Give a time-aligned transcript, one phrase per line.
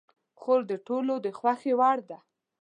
[0.39, 2.19] خور د ټولو د خوښې وړ ده.